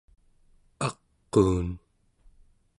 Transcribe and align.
aquun¹ 0.87 1.67